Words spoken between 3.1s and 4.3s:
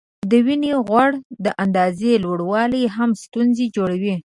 ستونزې جوړوي.